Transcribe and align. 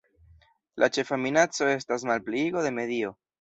La 0.83 0.89
ĉefa 0.95 1.19
minaco 1.25 1.67
estas 1.75 2.07
malpliigo 2.13 2.65
de 2.69 2.73
medio. 2.81 3.15